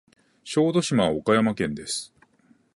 [0.43, 2.11] 小豆島は岡山県です。